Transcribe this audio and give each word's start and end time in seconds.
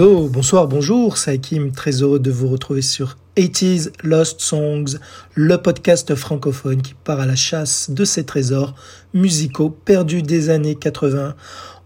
Bonsoir, 0.00 0.66
bonjour, 0.66 1.18
c'est 1.18 1.32
Hakim, 1.32 1.72
très 1.72 2.00
heureux 2.00 2.18
de 2.18 2.30
vous 2.30 2.48
retrouver 2.48 2.80
sur 2.80 3.18
80s 3.36 3.90
Lost 4.02 4.40
Songs, 4.40 4.96
le 5.34 5.58
podcast 5.58 6.14
francophone 6.14 6.80
qui 6.80 6.94
part 6.94 7.20
à 7.20 7.26
la 7.26 7.36
chasse 7.36 7.90
de 7.90 8.06
ces 8.06 8.24
trésors 8.24 8.74
musicaux 9.12 9.68
perdus 9.68 10.22
des 10.22 10.48
années 10.48 10.74
80. 10.74 11.34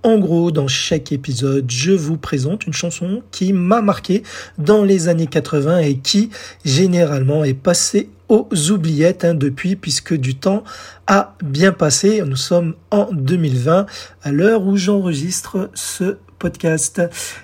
En 0.05 0.19
gros, 0.19 0.53
dans 0.53 0.69
chaque 0.69 1.11
épisode, 1.11 1.69
je 1.69 1.91
vous 1.91 2.17
présente 2.17 2.69
une 2.69 2.73
chanson 2.73 3.25
qui 3.33 3.53
m'a 3.53 3.83
marqué 3.83 4.23
dans 4.59 4.85
les 4.85 5.09
années 5.09 5.27
80 5.27 5.79
et 5.79 5.99
qui, 5.99 6.31
généralement, 6.65 7.43
est 7.43 7.53
passée 7.53 8.11
aux 8.29 8.49
oubliettes 8.71 9.25
hein, 9.25 9.35
depuis, 9.35 9.75
puisque 9.75 10.15
du 10.15 10.37
temps 10.37 10.63
a 11.09 11.35
bien 11.43 11.73
passé. 11.73 12.23
Nous 12.25 12.37
sommes 12.37 12.75
en 12.93 13.09
2020, 13.11 13.87
à 14.23 14.31
l'heure 14.31 14.63
où 14.63 14.77
j'enregistre 14.77 15.69
ce 15.75 16.17
podcast. 16.45 17.01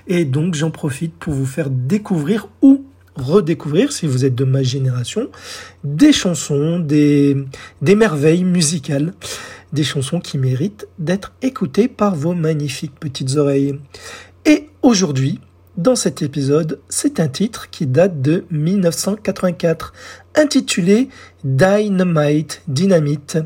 Et 0.08 0.26
donc 0.26 0.54
j'en 0.54 0.70
profite 0.70 1.14
pour 1.14 1.32
vous 1.32 1.46
faire 1.46 1.70
découvrir 1.70 2.48
ou 2.60 2.84
redécouvrir, 3.16 3.92
si 3.92 4.06
vous 4.06 4.26
êtes 4.26 4.34
de 4.34 4.44
ma 4.44 4.62
génération, 4.62 5.30
des 5.84 6.12
chansons, 6.12 6.78
des, 6.78 7.34
des 7.80 7.94
merveilles 7.94 8.44
musicales, 8.44 9.14
des 9.72 9.84
chansons 9.84 10.20
qui 10.20 10.36
méritent 10.36 10.86
d'être 10.98 11.32
écoutées 11.40 11.88
par 11.88 12.14
vos 12.14 12.34
magnifiques 12.34 13.00
petites 13.00 13.36
oreilles. 13.38 13.80
Et 14.44 14.68
aujourd'hui, 14.82 15.40
dans 15.78 15.96
cet 15.96 16.20
épisode, 16.20 16.78
c'est 16.90 17.20
un 17.20 17.28
titre 17.28 17.70
qui 17.70 17.86
date 17.86 18.20
de 18.20 18.44
1984, 18.50 19.94
intitulé 20.36 21.08
Dynamite, 21.42 22.60
Dynamite, 22.68 23.38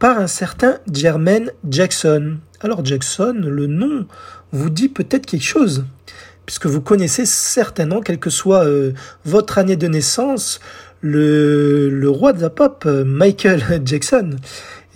par 0.00 0.18
un 0.18 0.26
certain 0.26 0.78
Jermaine 0.92 1.52
Jackson. 1.68 2.38
Alors 2.60 2.84
Jackson, 2.84 3.36
le 3.40 3.68
nom 3.68 4.06
vous 4.52 4.70
dit 4.70 4.88
peut-être 4.88 5.26
quelque 5.26 5.44
chose, 5.44 5.84
puisque 6.46 6.66
vous 6.66 6.80
connaissez 6.80 7.26
certainement, 7.26 8.00
quelle 8.00 8.18
que 8.18 8.30
soit 8.30 8.64
euh, 8.64 8.92
votre 9.24 9.58
année 9.58 9.76
de 9.76 9.86
naissance, 9.86 10.60
le, 11.00 11.88
le 11.88 12.10
roi 12.10 12.32
de 12.32 12.42
la 12.42 12.50
pop, 12.50 12.84
euh, 12.86 13.04
Michael 13.04 13.82
Jackson. 13.84 14.36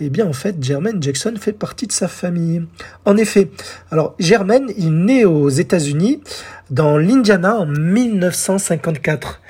Eh 0.01 0.09
bien, 0.09 0.25
en 0.25 0.33
fait, 0.33 0.61
Jermaine 0.61 1.01
Jackson 1.01 1.33
fait 1.39 1.53
partie 1.53 1.87
de 1.87 1.93
sa 1.93 2.09
famille. 2.09 2.65
En 3.05 3.15
effet, 3.15 3.49
alors 3.91 4.13
Jermaine, 4.19 4.69
il 4.77 4.93
naît 5.05 5.23
aux 5.23 5.47
États-Unis, 5.47 6.21
dans 6.69 6.97
l'Indiana, 6.97 7.55
en 7.55 7.65
1954. 7.65 9.41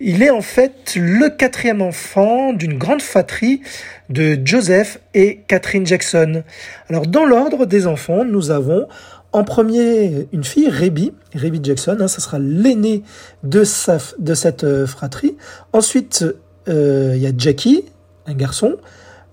Il 0.00 0.24
est 0.24 0.30
en 0.30 0.40
fait 0.40 0.96
le 0.96 1.28
quatrième 1.28 1.80
enfant 1.80 2.52
d'une 2.52 2.76
grande 2.76 3.02
fratrie 3.02 3.60
de 4.08 4.36
Joseph 4.44 4.98
et 5.14 5.42
Catherine 5.46 5.86
Jackson. 5.86 6.42
Alors, 6.88 7.06
dans 7.06 7.24
l'ordre 7.24 7.64
des 7.64 7.86
enfants, 7.86 8.24
nous 8.24 8.50
avons 8.50 8.88
en 9.34 9.42
premier, 9.42 10.28
une 10.32 10.44
fille, 10.44 10.70
Rebby, 10.70 11.12
Rebby 11.34 11.58
Jackson, 11.60 11.96
hein, 12.00 12.06
ça 12.06 12.20
sera 12.20 12.38
l'aîné 12.38 13.02
de, 13.42 13.64
cette 13.64 14.62
euh, 14.62 14.86
fratrie. 14.86 15.36
Ensuite, 15.72 16.24
euh, 16.68 17.14
il 17.16 17.20
y 17.20 17.26
a 17.26 17.32
Jackie, 17.36 17.84
un 18.26 18.34
garçon, 18.34 18.76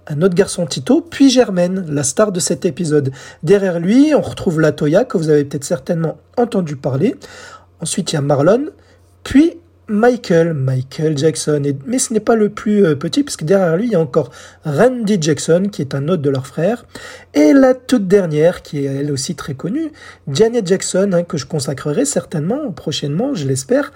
un 0.08 0.24
autre 0.24 0.34
garçon 0.34 0.66
Tito, 0.66 1.02
puis 1.02 1.30
Germaine, 1.30 1.86
la 1.88 2.02
star 2.02 2.32
de 2.32 2.40
cet 2.40 2.66
épisode. 2.66 3.12
Derrière 3.44 3.80
lui, 3.80 4.12
on 4.16 4.22
retrouve 4.22 4.60
Latoya, 4.60 5.06
que 5.06 5.20
vous 5.20 5.30
avez 5.30 5.46
peut-être 5.46 5.66
certainement 5.66 6.18
entendu 6.36 6.76
parler. 6.76 7.16
Ensuite, 7.80 8.12
il 8.12 8.16
y 8.16 8.18
a 8.18 8.22
Marlon, 8.22 8.70
puis 9.24 9.54
Michael, 9.92 10.54
Michael 10.54 11.18
Jackson. 11.18 11.62
mais 11.86 12.00
ce 12.00 12.14
n'est 12.14 12.22
pas 12.22 12.36
le 12.36 12.50
plus 12.50 12.86
euh, 12.86 12.96
petit, 12.96 13.24
puisque 13.24 13.44
derrière 13.44 13.76
lui, 13.76 13.88
il 13.88 13.92
y 13.92 13.96
a 13.96 14.00
encore 14.00 14.32
Randy 14.66 15.18
Jackson, 15.22 15.68
qui 15.72 15.82
est 15.82 15.94
un 15.94 16.08
autre 16.08 16.22
de 16.22 16.30
leurs 16.30 16.48
frères. 16.48 16.86
Et 17.34 17.52
la 17.54 17.74
toute 17.74 18.08
dernière, 18.08 18.62
qui 18.62 18.86
est 18.86 19.00
elle 19.00 19.12
aussi 19.12 19.36
très 19.36 19.54
connue, 19.54 19.92
Janet 20.28 20.66
Jackson, 20.66 21.12
hein, 21.14 21.24
que 21.24 21.38
je 21.38 21.46
consacrerai 21.46 22.06
certainement 22.06 22.72
prochainement, 22.72 23.36
je 23.36 23.46
l'espère, 23.48 23.92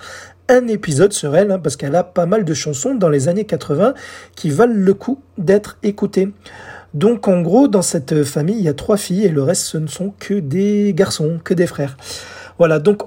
un 0.49 0.67
épisode 0.67 1.13
sur 1.13 1.35
elle, 1.35 1.51
hein, 1.51 1.59
parce 1.59 1.77
qu'elle 1.77 1.95
a 1.95 2.03
pas 2.03 2.25
mal 2.25 2.43
de 2.43 2.53
chansons 2.53 2.93
dans 2.93 3.09
les 3.09 3.29
années 3.29 3.45
80 3.45 3.93
qui 4.35 4.49
valent 4.49 4.75
le 4.75 4.93
coup 4.93 5.21
d'être 5.37 5.77
écoutées. 5.81 6.29
Donc 6.93 7.27
en 7.27 7.41
gros, 7.41 7.67
dans 7.67 7.81
cette 7.81 8.23
famille, 8.23 8.57
il 8.57 8.63
y 8.63 8.69
a 8.69 8.73
trois 8.73 8.97
filles 8.97 9.25
et 9.25 9.29
le 9.29 9.43
reste, 9.43 9.63
ce 9.63 9.77
ne 9.77 9.87
sont 9.87 10.13
que 10.19 10.35
des 10.35 10.93
garçons, 10.93 11.39
que 11.43 11.53
des 11.53 11.67
frères. 11.67 11.97
Voilà, 12.57 12.79
donc 12.79 13.03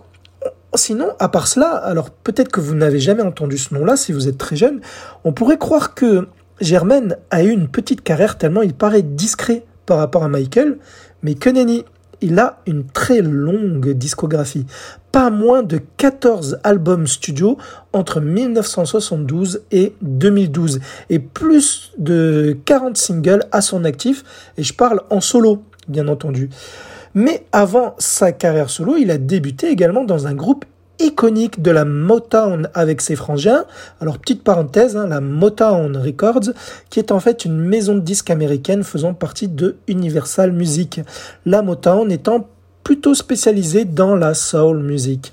Sinon, 0.78 1.08
à 1.18 1.28
part 1.28 1.48
cela, 1.48 1.70
alors 1.70 2.10
peut-être 2.10 2.52
que 2.52 2.60
vous 2.60 2.76
n'avez 2.76 3.00
jamais 3.00 3.22
entendu 3.22 3.58
ce 3.58 3.74
nom-là 3.74 3.96
si 3.96 4.12
vous 4.12 4.28
êtes 4.28 4.38
très 4.38 4.54
jeune, 4.54 4.80
on 5.24 5.32
pourrait 5.32 5.58
croire 5.58 5.92
que 5.92 6.28
Germaine 6.60 7.16
a 7.30 7.42
eu 7.42 7.50
une 7.50 7.66
petite 7.66 8.02
carrière 8.02 8.38
tellement 8.38 8.62
il 8.62 8.74
paraît 8.74 9.02
discret 9.02 9.64
par 9.86 9.98
rapport 9.98 10.22
à 10.22 10.28
Michael, 10.28 10.78
mais 11.24 11.34
que 11.34 11.50
nenni, 11.50 11.84
il 12.20 12.38
a 12.38 12.60
une 12.66 12.86
très 12.86 13.22
longue 13.22 13.90
discographie, 13.90 14.66
pas 15.10 15.30
moins 15.30 15.64
de 15.64 15.80
14 15.96 16.60
albums 16.62 17.08
studio 17.08 17.58
entre 17.92 18.20
1972 18.20 19.62
et 19.72 19.94
2012, 20.02 20.78
et 21.10 21.18
plus 21.18 21.92
de 21.98 22.56
40 22.64 22.96
singles 22.96 23.44
à 23.50 23.62
son 23.62 23.84
actif, 23.84 24.22
et 24.56 24.62
je 24.62 24.74
parle 24.74 25.02
en 25.10 25.20
solo, 25.20 25.64
bien 25.88 26.06
entendu. 26.06 26.50
Mais 27.20 27.44
avant 27.50 27.96
sa 27.98 28.30
carrière 28.30 28.70
solo, 28.70 28.94
il 28.96 29.10
a 29.10 29.18
débuté 29.18 29.70
également 29.70 30.04
dans 30.04 30.28
un 30.28 30.34
groupe 30.34 30.64
iconique 31.00 31.60
de 31.60 31.72
la 31.72 31.84
Motown 31.84 32.70
avec 32.74 33.00
ses 33.00 33.16
frangins. 33.16 33.64
Alors 34.00 34.20
petite 34.20 34.44
parenthèse, 34.44 34.96
hein, 34.96 35.08
la 35.08 35.20
Motown 35.20 35.96
Records, 35.96 36.52
qui 36.90 37.00
est 37.00 37.10
en 37.10 37.18
fait 37.18 37.44
une 37.44 37.58
maison 37.58 37.96
de 37.96 38.02
disques 38.02 38.30
américaine 38.30 38.84
faisant 38.84 39.14
partie 39.14 39.48
de 39.48 39.78
Universal 39.88 40.52
Music. 40.52 41.00
La 41.44 41.62
Motown 41.62 42.12
étant 42.12 42.46
plutôt 42.84 43.14
spécialisée 43.14 43.84
dans 43.84 44.14
la 44.14 44.32
soul 44.32 44.78
music. 44.84 45.32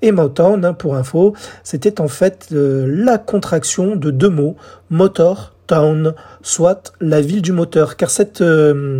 Et 0.00 0.12
Motown, 0.12 0.64
hein, 0.64 0.72
pour 0.72 0.96
info, 0.96 1.34
c'était 1.64 2.00
en 2.00 2.08
fait 2.08 2.48
euh, 2.52 2.86
la 2.88 3.18
contraction 3.18 3.94
de 3.94 4.10
deux 4.10 4.30
mots, 4.30 4.56
motor 4.88 5.52
Town, 5.66 6.14
soit 6.46 6.92
la 7.00 7.20
ville 7.20 7.42
du 7.42 7.50
moteur, 7.50 7.96
car 7.96 8.08
cette, 8.08 8.40
euh, 8.40 8.96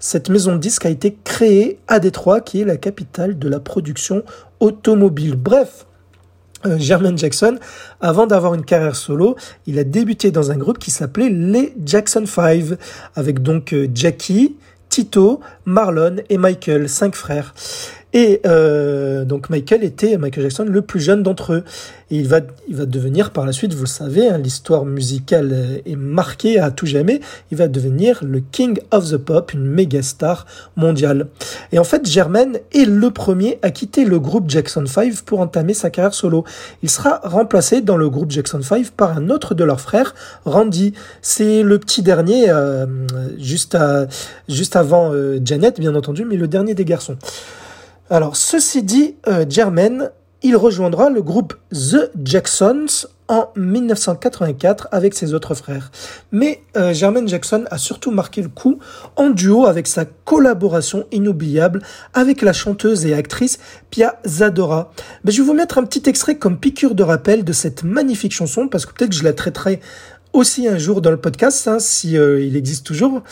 cette 0.00 0.28
maison 0.28 0.52
de 0.52 0.58
disques 0.58 0.84
a 0.84 0.90
été 0.90 1.16
créée 1.24 1.78
à 1.88 1.98
Détroit, 1.98 2.42
qui 2.42 2.60
est 2.60 2.64
la 2.66 2.76
capitale 2.76 3.38
de 3.38 3.48
la 3.48 3.58
production 3.58 4.22
automobile. 4.60 5.34
Bref, 5.34 5.86
euh, 6.66 6.78
Jermaine 6.78 7.16
Jackson, 7.16 7.58
avant 8.02 8.26
d'avoir 8.26 8.52
une 8.52 8.66
carrière 8.66 8.96
solo, 8.96 9.34
il 9.66 9.78
a 9.78 9.84
débuté 9.84 10.30
dans 10.30 10.50
un 10.50 10.58
groupe 10.58 10.78
qui 10.78 10.90
s'appelait 10.90 11.30
les 11.30 11.72
Jackson 11.86 12.26
5, 12.26 12.76
avec 13.16 13.42
donc 13.42 13.72
euh, 13.72 13.88
Jackie, 13.94 14.56
Tito, 14.90 15.40
Marlon 15.64 16.16
et 16.28 16.36
Michael, 16.36 16.86
cinq 16.90 17.14
frères. 17.14 17.54
Et 18.12 18.40
euh, 18.46 19.24
donc 19.24 19.50
Michael 19.50 19.84
était 19.84 20.16
Michael 20.16 20.44
Jackson 20.44 20.66
le 20.68 20.82
plus 20.82 21.00
jeune 21.00 21.22
d'entre 21.22 21.52
eux. 21.52 21.64
Et 22.10 22.16
il 22.16 22.26
va, 22.26 22.40
il 22.68 22.74
va 22.74 22.86
devenir 22.86 23.30
par 23.30 23.46
la 23.46 23.52
suite, 23.52 23.72
vous 23.72 23.84
le 23.84 23.88
savez, 23.88 24.28
hein, 24.28 24.38
l'histoire 24.38 24.84
musicale 24.84 25.50
euh, 25.52 25.78
est 25.86 25.94
marquée 25.94 26.58
à 26.58 26.72
tout 26.72 26.86
jamais. 26.86 27.20
Il 27.52 27.56
va 27.56 27.68
devenir 27.68 28.18
le 28.24 28.40
King 28.40 28.80
of 28.90 29.10
the 29.10 29.16
Pop, 29.16 29.52
une 29.52 29.64
méga 29.64 30.02
star 30.02 30.44
mondiale. 30.74 31.28
Et 31.70 31.78
en 31.78 31.84
fait, 31.84 32.08
Jermaine 32.08 32.58
est 32.72 32.84
le 32.84 33.10
premier 33.12 33.60
à 33.62 33.70
quitter 33.70 34.04
le 34.04 34.18
groupe 34.18 34.50
Jackson 34.50 34.84
5 34.86 35.22
pour 35.22 35.38
entamer 35.38 35.74
sa 35.74 35.90
carrière 35.90 36.14
solo. 36.14 36.44
Il 36.82 36.90
sera 36.90 37.20
remplacé 37.22 37.80
dans 37.80 37.96
le 37.96 38.10
groupe 38.10 38.32
Jackson 38.32 38.60
5 38.60 38.90
par 38.90 39.16
un 39.16 39.30
autre 39.30 39.54
de 39.54 39.62
leurs 39.62 39.80
frères, 39.80 40.14
Randy. 40.44 40.94
C'est 41.22 41.62
le 41.62 41.78
petit 41.78 42.02
dernier, 42.02 42.50
euh, 42.50 42.86
juste, 43.38 43.76
à, 43.76 44.08
juste 44.48 44.74
avant 44.74 45.12
euh, 45.12 45.38
Janet, 45.44 45.78
bien 45.78 45.94
entendu, 45.94 46.24
mais 46.24 46.36
le 46.36 46.48
dernier 46.48 46.74
des 46.74 46.84
garçons. 46.84 47.16
Alors, 48.12 48.34
ceci 48.34 48.82
dit, 48.82 49.14
euh, 49.28 49.46
Jermaine, 49.48 50.10
il 50.42 50.56
rejoindra 50.56 51.10
le 51.10 51.22
groupe 51.22 51.54
The 51.70 52.10
Jacksons 52.24 53.06
en 53.28 53.50
1984 53.54 54.88
avec 54.90 55.14
ses 55.14 55.32
autres 55.32 55.54
frères. 55.54 55.92
Mais 56.32 56.64
euh, 56.76 56.92
Jermaine 56.92 57.28
Jackson 57.28 57.66
a 57.70 57.78
surtout 57.78 58.10
marqué 58.10 58.42
le 58.42 58.48
coup 58.48 58.80
en 59.14 59.30
duo 59.30 59.66
avec 59.66 59.86
sa 59.86 60.04
collaboration 60.04 61.04
inoubliable 61.12 61.82
avec 62.12 62.42
la 62.42 62.52
chanteuse 62.52 63.06
et 63.06 63.14
actrice 63.14 63.60
Pia 63.90 64.18
Zadora. 64.26 64.90
Mais 65.22 65.30
je 65.30 65.42
vais 65.42 65.46
vous 65.46 65.54
mettre 65.54 65.78
un 65.78 65.84
petit 65.84 66.08
extrait 66.08 66.36
comme 66.36 66.58
piqûre 66.58 66.96
de 66.96 67.04
rappel 67.04 67.44
de 67.44 67.52
cette 67.52 67.84
magnifique 67.84 68.32
chanson 68.32 68.66
parce 68.66 68.86
que 68.86 68.92
peut-être 68.92 69.10
que 69.10 69.16
je 69.16 69.22
la 69.22 69.34
traiterai 69.34 69.78
aussi 70.32 70.68
un 70.68 70.78
jour 70.78 71.00
dans 71.00 71.10
le 71.10 71.16
podcast, 71.16 71.66
hein, 71.68 71.78
si 71.78 72.16
euh, 72.16 72.40
il 72.42 72.56
existe 72.56 72.86
toujours, 72.86 73.22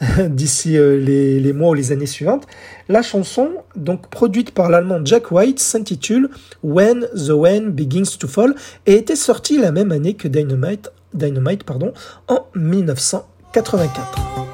d'ici 0.28 0.76
euh, 0.76 0.96
les, 0.96 1.52
mois 1.52 1.70
ou 1.70 1.74
les 1.74 1.92
années 1.92 2.06
suivantes. 2.06 2.46
La 2.88 3.02
chanson, 3.02 3.50
donc 3.74 4.08
produite 4.08 4.52
par 4.52 4.70
l'allemand 4.70 5.00
Jack 5.04 5.30
White, 5.30 5.58
s'intitule 5.60 6.30
When 6.62 7.06
the 7.14 7.30
Wind 7.30 7.74
Begins 7.74 8.16
to 8.18 8.28
Fall 8.28 8.54
et 8.86 8.94
était 8.94 9.16
sortie 9.16 9.58
la 9.58 9.72
même 9.72 9.92
année 9.92 10.14
que 10.14 10.28
Dynamite, 10.28 10.90
en 12.28 12.46
1984. 12.54 14.45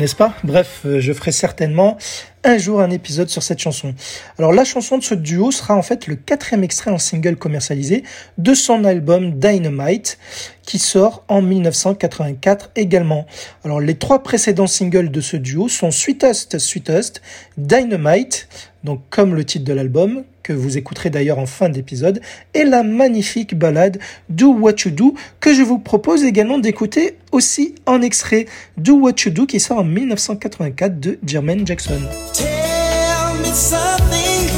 N'est-ce 0.00 0.16
pas? 0.16 0.34
Bref, 0.44 0.80
euh, 0.86 0.98
je 0.98 1.12
ferai 1.12 1.30
certainement 1.30 1.98
un 2.42 2.56
jour 2.56 2.80
un 2.80 2.90
épisode 2.90 3.28
sur 3.28 3.42
cette 3.42 3.58
chanson. 3.58 3.94
Alors 4.38 4.52
la 4.52 4.64
chanson 4.64 4.96
de 4.96 5.02
ce 5.02 5.14
duo 5.14 5.50
sera 5.50 5.74
en 5.74 5.82
fait 5.82 6.06
le 6.06 6.16
quatrième 6.16 6.64
extrait 6.64 6.90
en 6.90 6.96
single 6.96 7.36
commercialisé 7.36 8.02
de 8.38 8.54
son 8.54 8.84
album 8.84 9.38
Dynamite 9.38 10.18
qui 10.62 10.78
sort 10.78 11.24
en 11.28 11.42
1984 11.42 12.70
également. 12.76 13.26
Alors 13.62 13.80
les 13.80 13.98
trois 13.98 14.22
précédents 14.22 14.66
singles 14.66 15.10
de 15.10 15.20
ce 15.20 15.36
duo 15.36 15.68
sont 15.68 15.90
Sweetest 15.90 16.58
Sweetest, 16.58 17.20
Dynamite, 17.58 18.48
donc 18.84 19.02
comme 19.10 19.34
le 19.34 19.44
titre 19.44 19.64
de 19.64 19.72
l'album, 19.72 20.24
que 20.42 20.52
vous 20.52 20.78
écouterez 20.78 21.10
d'ailleurs 21.10 21.38
en 21.38 21.46
fin 21.46 21.68
d'épisode, 21.68 22.20
et 22.54 22.64
la 22.64 22.82
magnifique 22.82 23.56
ballade 23.56 23.98
Do 24.28 24.52
What 24.52 24.76
You 24.84 24.90
Do, 24.90 25.14
que 25.38 25.54
je 25.54 25.62
vous 25.62 25.78
propose 25.78 26.24
également 26.24 26.58
d'écouter 26.58 27.16
aussi 27.32 27.74
en 27.86 28.02
extrait 28.02 28.46
Do 28.76 28.94
What 28.94 29.14
You 29.24 29.32
Do 29.32 29.46
qui 29.46 29.60
sort 29.60 29.78
en 29.78 29.84
1984 29.84 30.98
de 30.98 31.18
Jermaine 31.26 31.66
Jackson. 31.66 32.00
Tell 32.32 33.38
me 33.40 33.52
something 33.54 34.48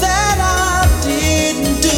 that 0.00 0.38
I 0.38 0.86
didn't 1.04 1.82
do. 1.82 1.88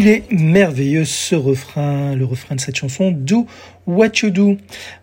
Il 0.00 0.06
est 0.06 0.30
merveilleux 0.30 1.04
ce 1.04 1.34
refrain, 1.34 2.14
le 2.14 2.24
refrain 2.24 2.54
de 2.54 2.60
cette 2.60 2.76
chanson 2.76 3.10
Do 3.10 3.48
What 3.88 4.10
You 4.22 4.30
Do. 4.30 4.56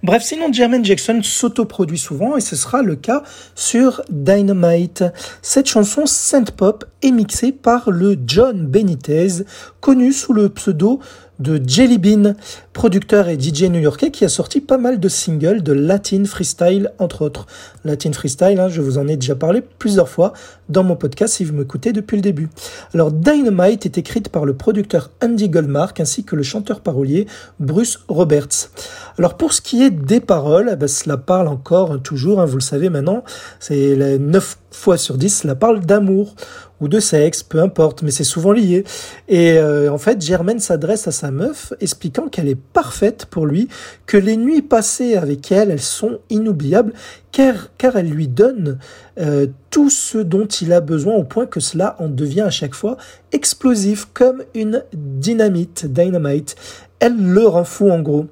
Bref, 0.04 0.24
sinon 0.24 0.54
Jermaine 0.54 0.86
Jackson 0.86 1.20
s'autoproduit 1.22 1.98
souvent 1.98 2.38
et 2.38 2.40
ce 2.40 2.56
sera 2.56 2.82
le 2.82 2.96
cas 2.96 3.24
sur 3.56 4.04
Dynamite. 4.10 5.04
Cette 5.42 5.68
chanson 5.68 6.06
synth 6.06 6.52
pop 6.52 6.86
est 7.02 7.12
mixée 7.12 7.52
par 7.52 7.92
le 7.92 8.18
John 8.26 8.68
Benitez, 8.68 9.44
connu 9.82 10.14
sous 10.14 10.32
le 10.32 10.48
pseudo 10.48 11.02
de 11.40 11.62
Jelly 11.66 11.98
Bean, 11.98 12.36
producteur 12.74 13.28
et 13.28 13.40
DJ 13.40 13.64
new-yorkais 13.64 14.12
qui 14.12 14.26
a 14.26 14.30
sorti 14.30 14.62
pas 14.62 14.78
mal 14.78 15.00
de 15.00 15.10
singles 15.10 15.64
de 15.64 15.74
Latin 15.74 16.24
Freestyle, 16.26 16.92
entre 17.00 17.24
autres. 17.24 17.46
Latin 17.84 18.14
Freestyle, 18.14 18.60
hein, 18.60 18.70
je 18.70 18.82
vous 18.82 18.98
en 18.98 19.08
ai 19.08 19.18
déjà 19.18 19.36
parlé 19.36 19.62
plusieurs 19.62 20.10
fois 20.10 20.34
dans 20.70 20.84
mon 20.84 20.96
podcast 20.96 21.36
si 21.36 21.44
vous 21.44 21.54
m'écoutez 21.54 21.94
depuis 21.94 22.16
le 22.16 22.22
début. 22.22 22.50
Alors 22.94 23.12
Dynamite 23.12 23.86
est 23.86 23.98
écrite 23.98 24.30
par 24.30 24.46
le 24.46 24.56
producteur 24.56 25.12
Andy 25.24 25.50
Goldmark 25.50 26.00
ainsi 26.00 26.24
que 26.24 26.36
le 26.36 26.44
chanteur 26.44 26.82
parolier 26.82 27.28
Bruce 27.60 28.00
Roberts. 28.08 28.70
Alors 29.18 29.38
pour 29.38 29.54
ce 29.54 29.62
qui 29.62 29.84
est 29.84 29.92
des 29.92 30.20
paroles, 30.20 30.70
eh 30.74 30.76
ben, 30.76 30.88
cela 30.88 31.18
parle 31.18 31.48
encore 31.48 32.02
toujours, 32.02 32.42
hein, 32.42 32.46
vous 32.46 32.58
le 32.58 32.62
savez 32.62 32.90
maintenant, 32.90 33.24
c'est 33.60 34.18
9 34.20 34.58
fois 34.76 34.98
sur 34.98 35.18
10, 35.18 35.42
cela 35.42 35.56
parle 35.56 35.80
d'amour 35.80 36.36
ou 36.82 36.88
de 36.88 37.00
sexe, 37.00 37.42
peu 37.42 37.62
importe, 37.62 38.04
mais 38.04 38.12
c'est 38.12 38.26
souvent 38.26 38.52
lié. 38.52 38.84
Et 39.28 39.58
euh, 39.58 39.92
en 39.92 39.98
fait, 39.98 40.22
Germaine 40.22 40.60
s'adresse 40.60 41.08
à 41.08 41.12
sa 41.12 41.32
meuf, 41.32 41.74
expliquant 41.80 42.28
qu'elle 42.28 42.50
est 42.50 42.60
parfaite 42.60 43.26
pour 43.26 43.46
lui, 43.46 43.70
que 44.06 44.18
les 44.18 44.36
nuits 44.36 44.62
passées 44.62 45.16
avec 45.16 45.52
elle, 45.52 45.72
elles 45.72 45.82
sont 45.82 46.20
inoubliables, 46.30 46.94
car, 47.32 47.70
car 47.78 47.96
elle 47.96 48.10
lui 48.10 48.28
donne 48.28 48.78
euh, 49.20 49.48
tout 49.70 49.90
ce 49.90 50.18
dont 50.18 50.48
il 50.48 50.74
a 50.74 50.82
besoin, 50.82 51.16
au 51.16 51.24
point 51.24 51.46
que 51.46 51.60
cela 51.60 51.96
en 52.00 52.10
devient 52.10 52.42
à 52.42 52.50
chaque 52.50 52.76
fois 52.76 52.98
explosif, 53.32 54.08
comme 54.14 54.44
une 54.54 54.84
dynamite, 54.94 55.86
dynamite. 55.86 56.56
Elle 57.00 57.18
le 57.18 57.48
rend 57.48 57.66
fou 57.66 57.90
en 57.90 58.02
gros. 58.02 58.28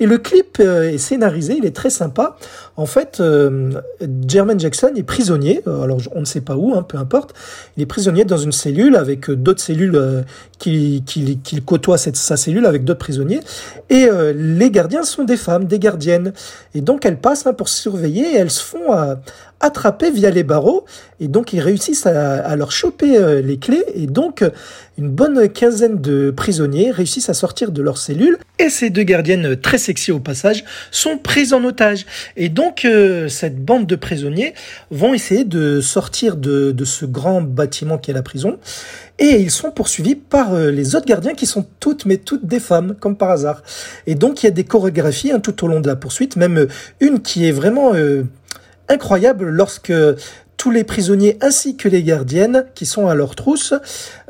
Et 0.00 0.06
le 0.06 0.18
clip 0.18 0.58
euh, 0.60 0.90
est 0.90 0.98
scénarisé, 0.98 1.56
il 1.56 1.64
est 1.64 1.74
très 1.74 1.90
sympa. 1.90 2.36
En 2.76 2.86
fait, 2.86 3.18
euh, 3.20 3.72
Jermaine 4.26 4.58
Jackson 4.58 4.92
est 4.96 5.02
prisonnier, 5.02 5.62
euh, 5.66 5.82
alors 5.82 5.98
on 6.14 6.20
ne 6.20 6.24
sait 6.24 6.40
pas 6.40 6.56
où, 6.56 6.74
hein, 6.74 6.82
peu 6.82 6.96
importe. 6.96 7.34
Il 7.76 7.82
est 7.82 7.86
prisonnier 7.86 8.24
dans 8.24 8.38
une 8.38 8.52
cellule 8.52 8.96
avec 8.96 9.30
d'autres 9.30 9.60
cellules 9.60 10.24
qui, 10.58 11.02
qui, 11.06 11.38
qui 11.38 11.60
côtoient 11.60 11.98
cette, 11.98 12.16
sa 12.16 12.36
cellule 12.36 12.66
avec 12.66 12.84
d'autres 12.84 13.00
prisonniers. 13.00 13.40
Et 13.90 14.08
les 14.34 14.70
gardiens 14.70 15.02
sont 15.02 15.24
des 15.24 15.36
femmes, 15.36 15.64
des 15.64 15.78
gardiennes. 15.78 16.32
Et 16.74 16.80
donc 16.80 17.04
elles 17.04 17.18
passent 17.18 17.46
hein, 17.46 17.52
pour 17.52 17.68
surveiller 17.68 18.34
et 18.34 18.36
elles 18.36 18.50
se 18.50 18.62
font 18.62 18.92
attraper 19.60 20.10
via 20.10 20.30
les 20.30 20.44
barreaux. 20.44 20.84
Et 21.20 21.28
donc 21.28 21.52
ils 21.52 21.60
réussissent 21.60 22.06
à, 22.06 22.36
à 22.36 22.56
leur 22.56 22.72
choper 22.72 23.42
les 23.42 23.58
clés. 23.58 23.84
Et 23.94 24.06
donc 24.06 24.44
une 24.98 25.08
bonne 25.08 25.48
quinzaine 25.48 26.00
de 26.00 26.30
prisonniers 26.30 26.90
réussissent 26.90 27.28
à 27.28 27.34
sortir 27.34 27.72
de 27.72 27.82
leur 27.82 27.98
cellule. 27.98 28.38
Et 28.58 28.68
ces 28.68 28.90
deux 28.90 29.02
gardiennes 29.02 29.56
très 29.56 29.78
sexy 29.78 30.12
au 30.12 30.20
passage, 30.20 30.64
sont 30.90 31.18
prises 31.18 31.52
en 31.52 31.64
otage. 31.64 32.06
Et 32.36 32.48
donc, 32.48 32.61
euh, 32.84 33.28
cette 33.28 33.64
bande 33.64 33.86
de 33.86 33.96
prisonniers 33.96 34.54
vont 34.90 35.14
essayer 35.14 35.44
de 35.44 35.80
sortir 35.80 36.36
de, 36.36 36.72
de 36.72 36.84
ce 36.84 37.04
grand 37.04 37.42
bâtiment 37.42 37.98
qui 37.98 38.10
est 38.10 38.14
la 38.14 38.22
prison. 38.22 38.58
Et 39.18 39.40
ils 39.40 39.50
sont 39.50 39.70
poursuivis 39.70 40.14
par 40.14 40.54
euh, 40.54 40.70
les 40.70 40.94
autres 40.94 41.06
gardiens 41.06 41.34
qui 41.34 41.46
sont 41.46 41.66
toutes, 41.80 42.06
mais 42.06 42.16
toutes 42.16 42.46
des 42.46 42.60
femmes, 42.60 42.94
comme 42.98 43.16
par 43.16 43.30
hasard. 43.30 43.62
Et 44.06 44.14
donc, 44.14 44.42
il 44.42 44.46
y 44.46 44.48
a 44.48 44.52
des 44.52 44.64
chorégraphies 44.64 45.32
hein, 45.32 45.40
tout 45.40 45.64
au 45.64 45.68
long 45.68 45.80
de 45.80 45.88
la 45.88 45.96
poursuite, 45.96 46.36
même 46.36 46.58
euh, 46.58 46.68
une 47.00 47.20
qui 47.20 47.46
est 47.46 47.52
vraiment... 47.52 47.92
incroyable 48.88 49.48
lorsque 49.48 49.92
tous 50.62 50.70
les 50.70 50.84
prisonniers 50.84 51.38
ainsi 51.40 51.76
que 51.76 51.88
les 51.88 52.04
gardiennes 52.04 52.66
qui 52.76 52.86
sont 52.86 53.08
à 53.08 53.16
leur 53.16 53.34
trousse 53.34 53.74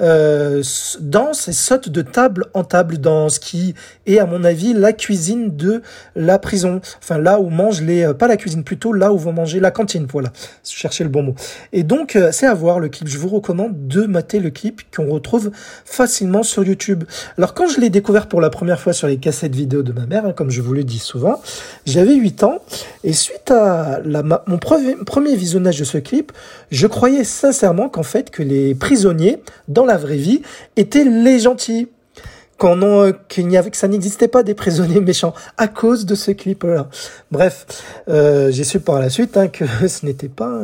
euh, 0.00 0.62
dansent 0.98 1.48
et 1.48 1.52
sautent 1.52 1.90
de 1.90 2.00
table 2.00 2.46
en 2.54 2.64
table 2.64 2.96
dans 2.96 3.28
ce 3.28 3.38
qui 3.38 3.74
est 4.06 4.18
à 4.18 4.24
mon 4.24 4.42
avis 4.42 4.72
la 4.72 4.94
cuisine 4.94 5.54
de 5.54 5.82
la 6.16 6.38
prison. 6.38 6.80
Enfin 7.00 7.18
là 7.18 7.38
où 7.38 7.50
mangent 7.50 7.82
les 7.82 8.04
euh, 8.04 8.14
pas 8.14 8.28
la 8.28 8.38
cuisine 8.38 8.64
plutôt 8.64 8.94
là 8.94 9.12
où 9.12 9.18
vont 9.18 9.34
manger 9.34 9.60
la 9.60 9.70
cantine. 9.70 10.06
Voilà, 10.10 10.32
chercher 10.64 11.04
le 11.04 11.10
bon 11.10 11.22
mot. 11.22 11.34
Et 11.74 11.82
donc 11.82 12.16
euh, 12.16 12.30
c'est 12.32 12.46
à 12.46 12.54
voir 12.54 12.80
le 12.80 12.88
clip. 12.88 13.08
Je 13.08 13.18
vous 13.18 13.28
recommande 13.28 13.86
de 13.86 14.06
mater 14.06 14.40
le 14.40 14.48
clip 14.48 14.80
qu'on 14.96 15.10
retrouve 15.10 15.50
facilement 15.84 16.42
sur 16.42 16.64
YouTube. 16.64 17.04
Alors 17.36 17.52
quand 17.52 17.68
je 17.68 17.78
l'ai 17.78 17.90
découvert 17.90 18.26
pour 18.26 18.40
la 18.40 18.48
première 18.48 18.80
fois 18.80 18.94
sur 18.94 19.06
les 19.06 19.18
cassettes 19.18 19.54
vidéo 19.54 19.82
de 19.82 19.92
ma 19.92 20.06
mère, 20.06 20.24
hein, 20.24 20.32
comme 20.32 20.50
je 20.50 20.62
vous 20.62 20.72
le 20.72 20.84
dis 20.84 20.98
souvent, 20.98 21.42
j'avais 21.84 22.14
8 22.14 22.44
ans 22.44 22.62
et 23.04 23.12
suite 23.12 23.50
à 23.50 24.00
la, 24.02 24.22
mon 24.22 24.56
premier 24.56 25.36
visionnage 25.36 25.78
de 25.78 25.84
ce 25.84 25.98
clip 25.98 26.22
je 26.71 26.87
croyais 26.87 27.25
sincèrement 27.25 27.88
qu'en 27.88 28.02
fait 28.02 28.31
que 28.31 28.43
les 28.43 28.75
prisonniers 28.75 29.43
dans 29.69 29.85
la 29.85 29.97
vraie 29.97 30.17
vie 30.17 30.43
étaient 30.76 31.05
les 31.05 31.38
gentils. 31.38 31.88
Qu'on 32.59 32.83
euh, 32.83 33.12
qu'il 33.29 33.49
n'y 33.49 33.57
avait, 33.57 33.71
que 33.71 33.76
ça 33.76 33.88
n'existait 33.88 34.29
pas 34.29 34.45
des 34.45 34.55
prisonniers 34.55 35.00
méchants 35.00 35.35
à 35.57 35.67
cause 35.67 36.07
de 36.07 36.14
ce 36.14 36.31
clip-là. 36.31 36.88
Bref, 37.33 37.67
euh, 38.09 38.52
j'ai 38.52 38.62
su 38.62 38.79
par 38.79 39.00
la 39.00 39.11
suite 39.11 39.37
hein, 39.37 39.49
que 39.49 39.64
ce 39.88 40.07
n'était 40.07 40.29
pas 40.29 40.61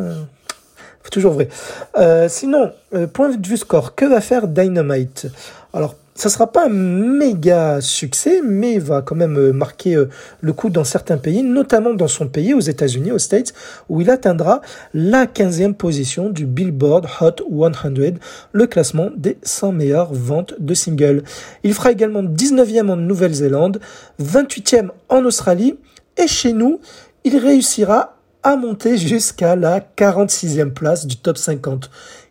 toujours 1.11 1.33
vrai. 1.33 1.49
Euh, 1.97 2.29
sinon, 2.29 2.71
point 3.15 3.31
de 3.31 3.47
vue 3.47 3.57
score, 3.57 3.95
que 3.95 4.05
va 4.05 4.21
faire 4.21 4.47
Dynamite? 4.47 5.27
Alors 5.73 5.95
ça 6.18 6.30
sera 6.30 6.50
pas 6.50 6.66
un 6.66 6.68
méga 6.68 7.80
succès, 7.80 8.42
mais 8.44 8.80
va 8.80 9.02
quand 9.02 9.14
même 9.14 9.38
euh, 9.38 9.52
marquer 9.52 9.94
euh, 9.94 10.08
le 10.40 10.52
coup 10.52 10.68
dans 10.68 10.82
certains 10.82 11.16
pays, 11.16 11.44
notamment 11.44 11.94
dans 11.94 12.08
son 12.08 12.26
pays, 12.26 12.54
aux 12.54 12.60
États-Unis, 12.60 13.12
aux 13.12 13.20
States, 13.20 13.54
où 13.88 14.00
il 14.00 14.10
atteindra 14.10 14.60
la 14.92 15.26
15e 15.26 15.75
position 15.75 16.28
du 16.28 16.44
Billboard 16.44 17.06
Hot 17.20 17.37
100, 17.48 18.18
le 18.50 18.66
classement 18.66 19.10
des 19.16 19.38
100 19.44 19.70
meilleures 19.70 20.12
ventes 20.12 20.54
de 20.58 20.75
singles. 20.75 21.22
Il 21.62 21.72
fera 21.72 21.92
également 21.92 22.25
19e 22.25 22.90
en 22.90 22.96
Nouvelle-Zélande, 22.96 23.78
28e 24.20 24.88
en 25.08 25.25
Australie, 25.25 25.76
et 26.16 26.26
chez 26.26 26.52
nous, 26.52 26.80
il 27.22 27.37
réussira 27.37 28.16
à 28.42 28.56
monter 28.56 28.98
jusqu'à 28.98 29.54
la 29.54 29.78
46e 29.78 30.70
place 30.72 31.06
du 31.06 31.16
top 31.16 31.38
50. 31.38 31.88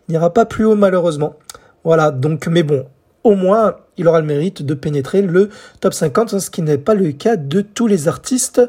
Il 0.08 0.12
n'ira 0.12 0.34
pas 0.34 0.44
plus 0.44 0.66
haut 0.66 0.76
malheureusement. 0.76 1.36
Voilà, 1.84 2.10
donc 2.10 2.48
mais 2.48 2.62
bon, 2.62 2.84
au 3.24 3.34
moins 3.34 3.76
il 3.96 4.06
aura 4.06 4.20
le 4.20 4.26
mérite 4.26 4.62
de 4.62 4.74
pénétrer 4.74 5.22
le 5.22 5.50
top 5.80 5.92
50, 5.92 6.38
ce 6.38 6.50
qui 6.50 6.62
n'est 6.62 6.78
pas 6.78 6.94
le 6.94 7.12
cas 7.12 7.36
de 7.36 7.60
tous 7.60 7.86
les 7.86 8.08
artistes 8.08 8.62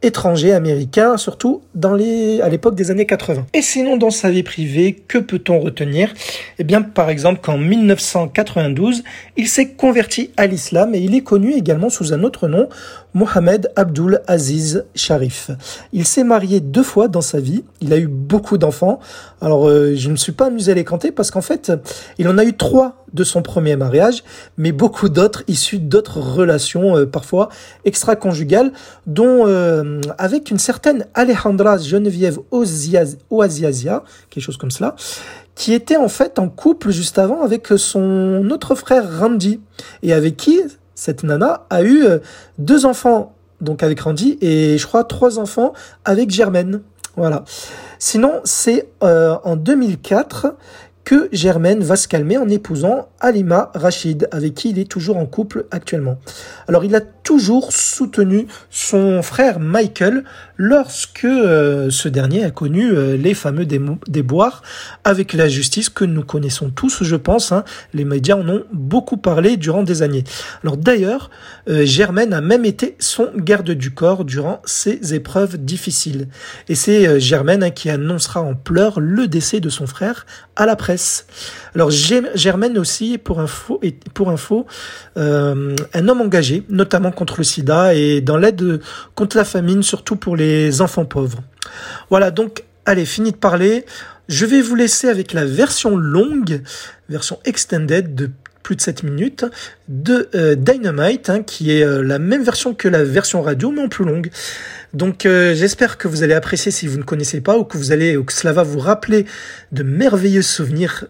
étrangers 0.00 0.52
américains, 0.52 1.16
surtout 1.16 1.62
à 1.82 2.48
l'époque 2.48 2.76
des 2.76 2.92
années 2.92 3.06
80. 3.06 3.46
Et 3.52 3.62
sinon, 3.62 3.96
dans 3.96 4.10
sa 4.10 4.30
vie 4.30 4.44
privée, 4.44 5.02
que 5.08 5.18
peut-on 5.18 5.58
retenir? 5.58 6.14
Eh 6.60 6.64
bien, 6.64 6.82
par 6.82 7.10
exemple, 7.10 7.40
qu'en 7.42 7.58
1992, 7.58 9.02
il 9.36 9.48
s'est 9.48 9.70
converti 9.70 10.30
à 10.36 10.46
l'islam 10.46 10.94
et 10.94 10.98
il 10.98 11.16
est 11.16 11.22
connu 11.22 11.52
également 11.52 11.90
sous 11.90 12.12
un 12.12 12.22
autre 12.22 12.46
nom, 12.46 12.68
Mohamed 13.14 13.72
Abdul 13.76 14.20
Aziz 14.26 14.84
Sharif. 14.94 15.50
Il 15.92 16.06
s'est 16.06 16.24
marié 16.24 16.60
deux 16.60 16.82
fois 16.82 17.08
dans 17.08 17.20
sa 17.20 17.40
vie. 17.40 17.64
Il 17.80 17.92
a 17.92 17.98
eu 17.98 18.06
beaucoup 18.06 18.58
d'enfants. 18.58 19.00
Alors, 19.40 19.68
euh, 19.68 19.94
je 19.94 20.08
ne 20.08 20.12
me 20.12 20.16
suis 20.16 20.32
pas 20.32 20.46
amusé 20.46 20.72
à 20.72 20.74
les 20.74 20.84
compter 20.84 21.12
parce 21.12 21.30
qu'en 21.30 21.40
fait, 21.40 21.72
il 22.18 22.28
en 22.28 22.38
a 22.38 22.44
eu 22.44 22.54
trois 22.54 23.04
de 23.12 23.24
son 23.24 23.42
premier 23.42 23.76
mariage, 23.76 24.22
mais 24.56 24.72
beaucoup 24.72 25.08
d'autres 25.08 25.42
issus 25.48 25.78
d'autres 25.78 26.20
relations, 26.20 26.96
euh, 26.96 27.06
parfois 27.06 27.48
extra-conjugales, 27.84 28.72
dont 29.06 29.46
euh, 29.46 30.00
avec 30.18 30.50
une 30.50 30.58
certaine 30.58 31.06
Alejandra 31.14 31.78
Geneviève 31.78 32.38
Oasiasia, 32.50 34.04
quelque 34.30 34.42
chose 34.42 34.56
comme 34.56 34.70
cela, 34.70 34.94
qui 35.54 35.72
était 35.72 35.96
en 35.96 36.08
fait 36.08 36.38
en 36.38 36.48
couple 36.48 36.90
juste 36.90 37.18
avant 37.18 37.42
avec 37.42 37.68
son 37.76 38.48
autre 38.50 38.74
frère 38.74 39.20
Randy, 39.20 39.60
et 40.02 40.12
avec 40.12 40.36
qui 40.36 40.60
cette 40.98 41.22
nana 41.22 41.64
a 41.70 41.82
eu 41.84 42.04
euh, 42.04 42.18
deux 42.58 42.84
enfants, 42.84 43.32
donc 43.60 43.84
avec 43.84 44.00
Randy, 44.00 44.36
et 44.40 44.76
je 44.78 44.84
crois 44.84 45.04
trois 45.04 45.38
enfants 45.38 45.72
avec 46.04 46.30
Germaine. 46.30 46.80
Voilà. 47.16 47.44
Sinon, 48.00 48.40
c'est 48.42 48.88
en 49.00 49.56
2004 49.56 50.54
que 51.08 51.30
Germaine 51.32 51.82
va 51.82 51.96
se 51.96 52.06
calmer 52.06 52.36
en 52.36 52.50
épousant 52.50 53.08
Alima 53.18 53.70
Rachid, 53.74 54.28
avec 54.30 54.52
qui 54.52 54.68
il 54.68 54.78
est 54.78 54.90
toujours 54.90 55.16
en 55.16 55.24
couple 55.24 55.64
actuellement. 55.70 56.18
Alors 56.68 56.84
il 56.84 56.94
a 56.94 57.00
toujours 57.00 57.72
soutenu 57.72 58.46
son 58.68 59.22
frère 59.22 59.58
Michael 59.58 60.24
lorsque 60.58 61.24
euh, 61.24 61.88
ce 61.88 62.10
dernier 62.10 62.44
a 62.44 62.50
connu 62.50 62.90
euh, 62.90 63.16
les 63.16 63.32
fameux 63.32 63.64
déboires 63.64 64.62
avec 65.02 65.32
la 65.32 65.48
justice 65.48 65.88
que 65.88 66.04
nous 66.04 66.24
connaissons 66.24 66.68
tous, 66.68 67.02
je 67.02 67.16
pense. 67.16 67.52
Hein. 67.52 67.64
Les 67.94 68.04
médias 68.04 68.36
en 68.36 68.46
ont 68.46 68.64
beaucoup 68.70 69.16
parlé 69.16 69.56
durant 69.56 69.84
des 69.84 70.02
années. 70.02 70.24
Alors 70.62 70.76
d'ailleurs, 70.76 71.30
euh, 71.70 71.86
Germaine 71.86 72.34
a 72.34 72.42
même 72.42 72.66
été 72.66 72.96
son 72.98 73.30
garde 73.34 73.70
du 73.70 73.92
corps 73.92 74.26
durant 74.26 74.60
ces 74.66 75.14
épreuves 75.14 75.56
difficiles. 75.56 76.28
Et 76.68 76.74
c'est 76.74 77.18
Germaine 77.18 77.62
hein, 77.62 77.70
qui 77.70 77.88
annoncera 77.88 78.42
en 78.42 78.54
pleurs 78.54 79.00
le 79.00 79.26
décès 79.26 79.60
de 79.60 79.70
son 79.70 79.86
frère 79.86 80.26
à 80.54 80.66
la 80.66 80.76
presse. 80.76 80.97
Alors 81.74 81.90
Germaine 81.90 82.78
aussi, 82.78 83.18
pour 83.18 83.40
info, 83.40 83.80
pour 84.14 84.30
info 84.30 84.66
euh, 85.16 85.74
un 85.94 86.08
homme 86.08 86.20
engagé, 86.20 86.64
notamment 86.68 87.12
contre 87.12 87.36
le 87.38 87.44
sida 87.44 87.94
et 87.94 88.20
dans 88.20 88.36
l'aide 88.36 88.80
contre 89.14 89.36
la 89.36 89.44
famine, 89.44 89.82
surtout 89.82 90.16
pour 90.16 90.36
les 90.36 90.80
enfants 90.80 91.04
pauvres. 91.04 91.40
Voilà, 92.10 92.30
donc 92.30 92.64
allez, 92.84 93.04
fini 93.04 93.32
de 93.32 93.36
parler. 93.36 93.84
Je 94.28 94.44
vais 94.44 94.60
vous 94.60 94.74
laisser 94.74 95.08
avec 95.08 95.32
la 95.32 95.44
version 95.44 95.96
longue, 95.96 96.62
version 97.08 97.38
extended 97.44 98.14
de 98.14 98.30
plus 98.62 98.76
de 98.76 98.82
7 98.82 99.02
minutes 99.02 99.46
de 99.88 100.28
euh, 100.34 100.54
Dynamite, 100.54 101.30
hein, 101.30 101.42
qui 101.42 101.72
est 101.72 101.82
euh, 101.82 102.02
la 102.02 102.18
même 102.18 102.42
version 102.42 102.74
que 102.74 102.86
la 102.86 103.02
version 103.02 103.40
radio, 103.40 103.70
mais 103.70 103.80
en 103.80 103.88
plus 103.88 104.04
longue. 104.04 104.30
Donc 104.94 105.26
euh, 105.26 105.54
j'espère 105.54 105.98
que 105.98 106.08
vous 106.08 106.22
allez 106.22 106.34
apprécier 106.34 106.72
si 106.72 106.86
vous 106.86 106.98
ne 106.98 107.02
connaissez 107.02 107.40
pas 107.40 107.58
ou 107.58 107.64
que 107.64 107.76
vous 107.76 107.92
allez 107.92 108.16
ou 108.16 108.24
que 108.24 108.32
cela 108.32 108.52
va 108.52 108.62
vous 108.62 108.78
rappeler 108.78 109.26
de 109.72 109.82
merveilleux 109.82 110.42
souvenirs 110.42 111.06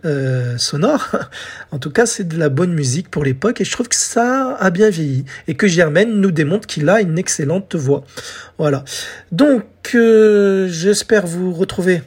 sonores. 0.57 1.17
en 1.73 1.79
tout 1.79 1.91
cas, 1.91 2.07
c'est 2.07 2.27
de 2.27 2.37
la 2.37 2.49
bonne 2.49 2.73
musique 2.73 3.11
pour 3.11 3.25
l'époque 3.25 3.61
et 3.61 3.65
je 3.65 3.71
trouve 3.71 3.89
que 3.89 3.97
ça 3.97 4.57
a 4.59 4.71
bien 4.71 4.91
vieilli 4.91 5.25
et 5.47 5.55
que 5.55 5.67
Germaine 5.67 6.21
nous 6.21 6.31
démontre 6.31 6.67
qu'il 6.67 6.89
a 6.89 7.01
une 7.01 7.19
excellente 7.19 7.75
voix. 7.77 8.05
Voilà. 8.59 8.85
Donc 9.33 9.65
j'espère 9.93 11.27
vous 11.27 11.53
retrouver 11.53 12.03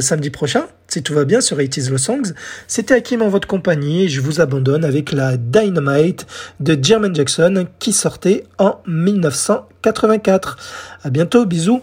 samedi 0.00 0.30
prochain 0.30 0.66
si 0.90 1.02
tout 1.02 1.14
va 1.14 1.24
bien 1.24 1.40
sur 1.40 1.56
80 1.56 1.98
Songs. 1.98 2.32
C'était 2.66 2.94
Hakim 2.94 3.22
en 3.22 3.28
votre 3.28 3.48
compagnie 3.48 4.04
et 4.04 4.08
je 4.08 4.20
vous 4.20 4.40
abandonne 4.40 4.84
avec 4.84 5.12
la 5.12 5.36
Dynamite 5.36 6.26
de 6.58 6.76
Jermaine 6.80 7.14
Jackson 7.14 7.66
qui 7.78 7.92
sortait 7.92 8.44
en 8.58 8.80
1984. 8.86 10.58
À 11.04 11.10
bientôt, 11.10 11.46
bisous. 11.46 11.80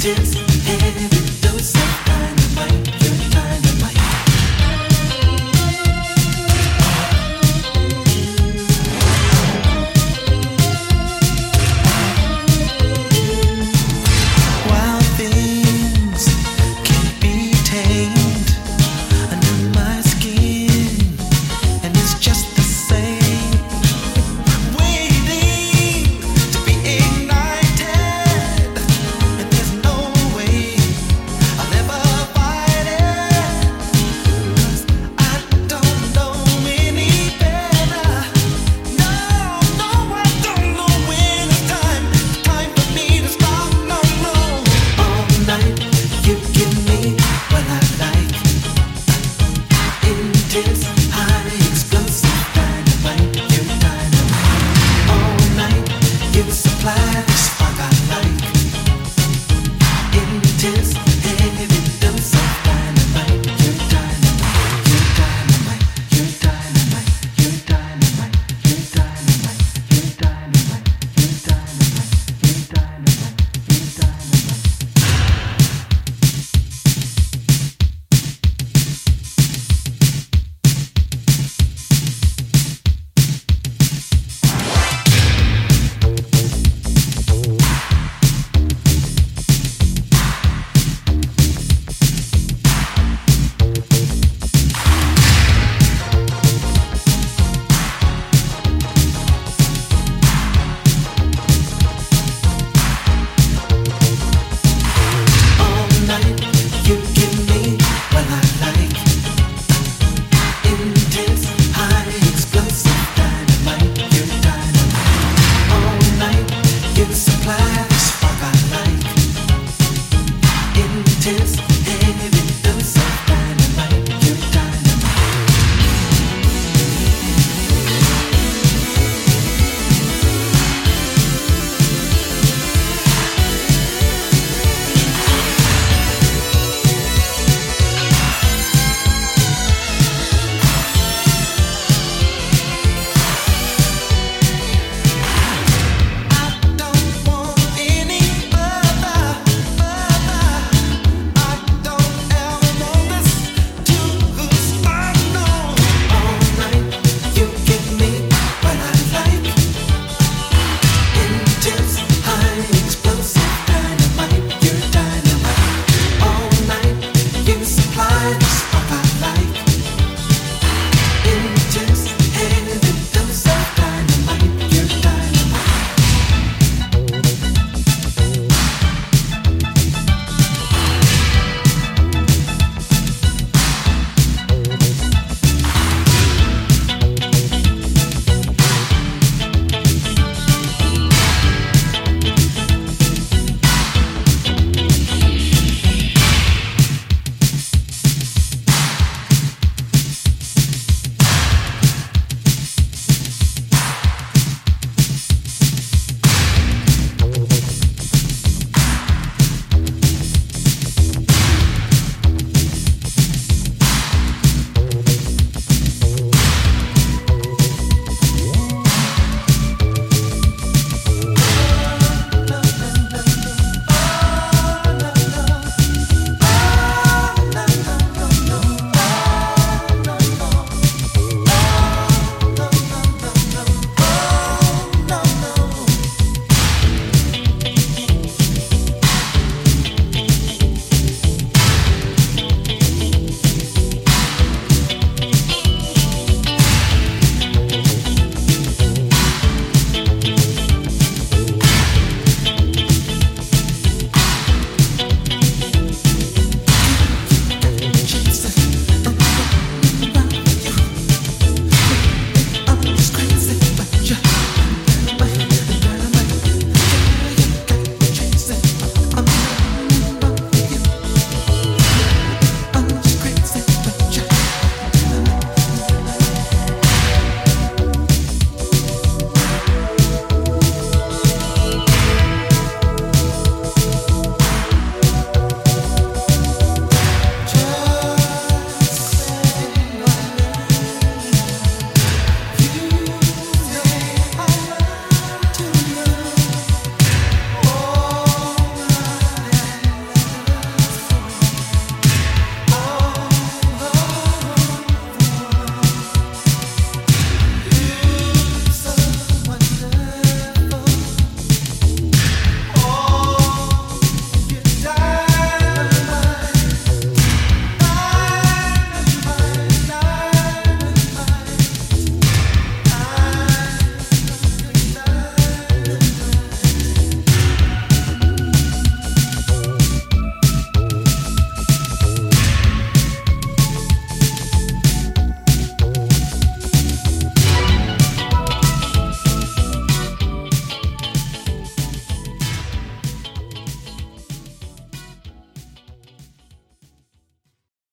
distance. 0.00 0.49